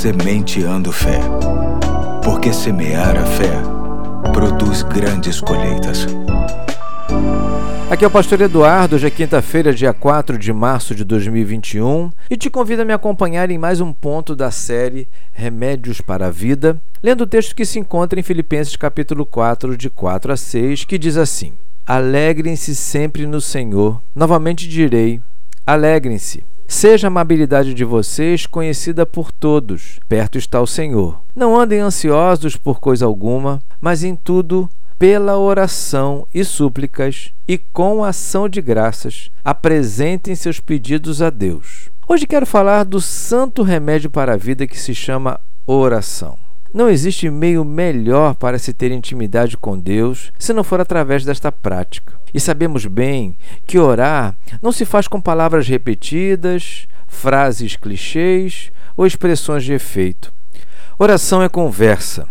[0.00, 1.20] Sementeando Fé.
[2.24, 3.52] Porque semear a fé
[4.32, 6.06] produz grandes colheitas.
[7.90, 12.36] Aqui é o Pastor Eduardo, hoje é quinta-feira, dia 4 de março de 2021, e
[12.38, 16.80] te convido a me acompanhar em mais um ponto da série Remédios para a Vida,
[17.02, 20.96] lendo o texto que se encontra em Filipenses capítulo 4, de 4 a 6, que
[20.96, 21.52] diz assim:
[21.86, 24.00] Alegrem-se sempre no Senhor.
[24.16, 25.20] Novamente direi:
[25.66, 26.42] alegrem-se.
[26.70, 29.98] Seja a amabilidade de vocês conhecida por todos.
[30.08, 31.20] Perto está o Senhor.
[31.34, 38.04] Não andem ansiosos por coisa alguma, mas em tudo pela oração e súplicas e com
[38.04, 41.90] ação de graças, apresentem seus pedidos a Deus.
[42.06, 46.38] Hoje quero falar do santo remédio para a vida que se chama oração.
[46.72, 51.50] Não existe meio melhor para se ter intimidade com Deus se não for através desta
[51.50, 52.14] prática.
[52.32, 59.64] E sabemos bem que orar não se faz com palavras repetidas, frases clichês ou expressões
[59.64, 60.32] de efeito.
[60.96, 62.28] Oração é conversa,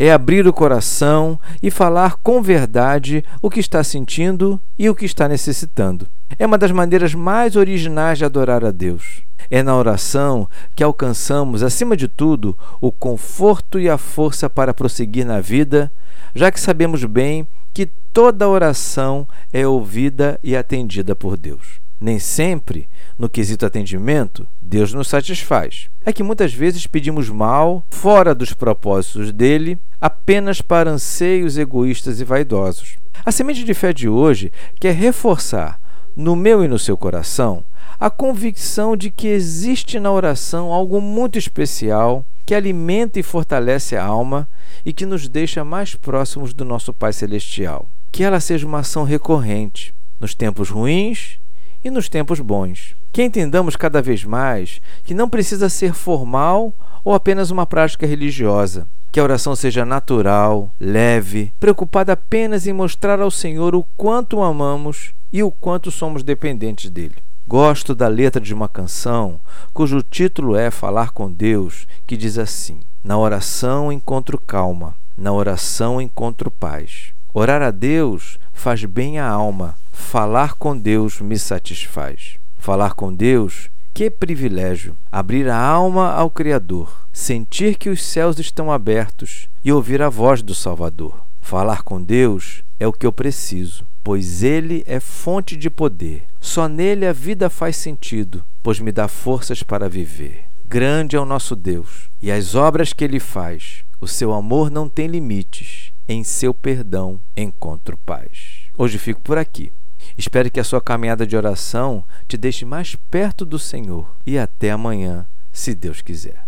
[0.00, 5.04] é abrir o coração e falar com verdade o que está sentindo e o que
[5.04, 6.08] está necessitando.
[6.38, 9.20] É uma das maneiras mais originais de adorar a Deus.
[9.50, 15.26] É na oração que alcançamos, acima de tudo, o conforto e a força para prosseguir
[15.26, 15.92] na vida,
[16.34, 21.78] já que sabemos bem que toda oração é ouvida e atendida por Deus.
[22.00, 25.90] Nem sempre, no quesito atendimento, Deus nos satisfaz.
[26.02, 32.24] É que muitas vezes pedimos mal, fora dos propósitos dele, apenas para anseios egoístas e
[32.24, 32.96] vaidosos.
[33.22, 35.78] A semente de fé de hoje quer reforçar,
[36.16, 37.62] no meu e no seu coração,
[37.98, 44.02] a convicção de que existe na oração algo muito especial que alimenta e fortalece a
[44.02, 44.48] alma
[44.86, 47.86] e que nos deixa mais próximos do nosso Pai Celestial.
[48.10, 51.39] Que ela seja uma ação recorrente, nos tempos ruins
[51.84, 52.94] e nos tempos bons.
[53.12, 56.72] Que entendamos cada vez mais que não precisa ser formal
[57.04, 58.86] ou apenas uma prática religiosa.
[59.12, 64.42] Que a oração seja natural, leve, preocupada apenas em mostrar ao Senhor o quanto o
[64.42, 67.16] amamos e o quanto somos dependentes dele.
[67.48, 69.40] Gosto da letra de uma canção
[69.72, 76.00] cujo título é Falar com Deus, que diz assim: Na oração encontro calma, na oração
[76.00, 77.12] encontro paz.
[77.34, 82.38] Orar a Deus faz bem à alma, falar com Deus me satisfaz.
[82.58, 84.96] Falar com Deus, que privilégio!
[85.12, 90.42] Abrir a alma ao Criador, sentir que os céus estão abertos e ouvir a voz
[90.42, 91.22] do Salvador.
[91.40, 96.24] Falar com Deus é o que eu preciso, pois Ele é fonte de poder.
[96.40, 100.44] Só nele a vida faz sentido, pois me dá forças para viver.
[100.66, 103.84] Grande é o nosso Deus e as obras que Ele faz.
[104.00, 105.92] O seu amor não tem limites.
[106.08, 108.60] Em seu perdão encontro paz.
[108.76, 109.70] Hoje fico por aqui.
[110.16, 114.10] Espero que a sua caminhada de oração te deixe mais perto do Senhor.
[114.26, 116.36] E até amanhã, se Deus quiser.